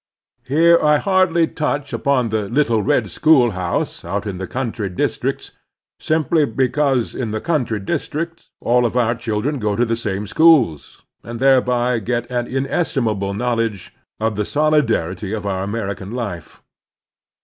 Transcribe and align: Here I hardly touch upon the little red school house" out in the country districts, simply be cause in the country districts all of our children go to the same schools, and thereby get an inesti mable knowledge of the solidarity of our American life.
Here 0.47 0.81
I 0.81 0.97
hardly 0.97 1.45
touch 1.45 1.93
upon 1.93 2.29
the 2.29 2.49
little 2.49 2.81
red 2.81 3.11
school 3.11 3.51
house" 3.51 4.03
out 4.03 4.25
in 4.25 4.39
the 4.39 4.47
country 4.47 4.89
districts, 4.89 5.51
simply 5.99 6.43
be 6.47 6.69
cause 6.69 7.13
in 7.13 7.29
the 7.29 7.39
country 7.39 7.79
districts 7.79 8.49
all 8.59 8.87
of 8.87 8.97
our 8.97 9.13
children 9.13 9.59
go 9.59 9.75
to 9.75 9.85
the 9.85 9.95
same 9.95 10.25
schools, 10.25 11.03
and 11.23 11.39
thereby 11.39 11.99
get 11.99 12.25
an 12.31 12.47
inesti 12.47 13.03
mable 13.03 13.35
knowledge 13.35 13.93
of 14.19 14.35
the 14.35 14.43
solidarity 14.43 15.33
of 15.33 15.45
our 15.45 15.61
American 15.61 16.09
life. 16.09 16.63